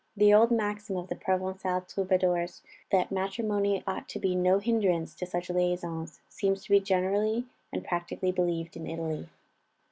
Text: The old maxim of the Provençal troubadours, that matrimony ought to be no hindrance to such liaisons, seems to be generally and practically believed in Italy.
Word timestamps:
The 0.17 0.33
old 0.33 0.49
maxim 0.49 0.97
of 0.97 1.09
the 1.09 1.15
Provençal 1.15 1.87
troubadours, 1.87 2.63
that 2.91 3.11
matrimony 3.11 3.83
ought 3.85 4.09
to 4.09 4.17
be 4.19 4.33
no 4.35 4.57
hindrance 4.57 5.13
to 5.13 5.27
such 5.27 5.47
liaisons, 5.51 6.21
seems 6.27 6.63
to 6.63 6.71
be 6.71 6.79
generally 6.79 7.45
and 7.71 7.85
practically 7.85 8.31
believed 8.31 8.75
in 8.75 8.87
Italy. 8.87 9.29